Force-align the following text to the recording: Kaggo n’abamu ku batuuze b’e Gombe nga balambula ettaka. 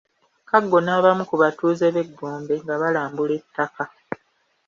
Kaggo 0.49 0.77
n’abamu 0.85 1.23
ku 1.29 1.35
batuuze 1.41 1.85
b’e 1.93 2.03
Gombe 2.17 2.55
nga 2.63 2.75
balambula 2.81 3.33
ettaka. 3.39 3.83